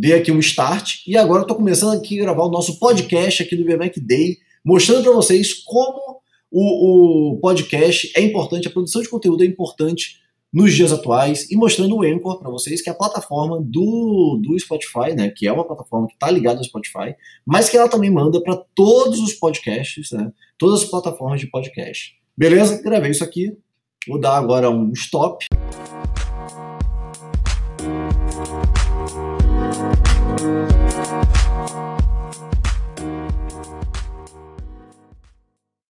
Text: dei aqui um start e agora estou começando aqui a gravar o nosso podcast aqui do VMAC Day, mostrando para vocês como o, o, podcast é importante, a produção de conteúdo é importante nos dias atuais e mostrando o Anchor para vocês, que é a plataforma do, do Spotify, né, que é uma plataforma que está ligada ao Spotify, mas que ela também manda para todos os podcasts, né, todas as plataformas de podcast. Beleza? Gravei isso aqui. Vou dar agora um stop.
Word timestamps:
dei 0.00 0.14
aqui 0.14 0.32
um 0.32 0.38
start 0.38 1.06
e 1.06 1.14
agora 1.14 1.42
estou 1.42 1.54
começando 1.54 1.94
aqui 1.94 2.18
a 2.18 2.22
gravar 2.22 2.44
o 2.44 2.50
nosso 2.50 2.78
podcast 2.78 3.42
aqui 3.42 3.54
do 3.54 3.66
VMAC 3.66 4.00
Day, 4.00 4.38
mostrando 4.64 5.02
para 5.02 5.12
vocês 5.12 5.52
como 5.52 6.22
o, 6.50 7.34
o, 7.34 7.38
podcast 7.38 8.10
é 8.16 8.22
importante, 8.22 8.66
a 8.66 8.70
produção 8.70 9.02
de 9.02 9.10
conteúdo 9.10 9.44
é 9.44 9.46
importante 9.46 10.18
nos 10.50 10.72
dias 10.72 10.90
atuais 10.90 11.50
e 11.50 11.54
mostrando 11.54 11.94
o 11.94 12.02
Anchor 12.02 12.38
para 12.38 12.50
vocês, 12.50 12.80
que 12.80 12.88
é 12.88 12.92
a 12.92 12.96
plataforma 12.96 13.60
do, 13.60 14.40
do 14.42 14.58
Spotify, 14.58 15.14
né, 15.14 15.28
que 15.36 15.46
é 15.46 15.52
uma 15.52 15.66
plataforma 15.66 16.06
que 16.06 16.14
está 16.14 16.30
ligada 16.30 16.60
ao 16.60 16.64
Spotify, 16.64 17.14
mas 17.46 17.68
que 17.68 17.76
ela 17.76 17.86
também 17.86 18.10
manda 18.10 18.42
para 18.42 18.56
todos 18.74 19.20
os 19.20 19.34
podcasts, 19.34 20.12
né, 20.12 20.32
todas 20.56 20.82
as 20.82 20.88
plataformas 20.88 21.40
de 21.40 21.46
podcast. 21.46 22.14
Beleza? 22.34 22.82
Gravei 22.82 23.10
isso 23.10 23.22
aqui. 23.22 23.54
Vou 24.08 24.18
dar 24.18 24.38
agora 24.38 24.70
um 24.70 24.92
stop. 24.92 25.44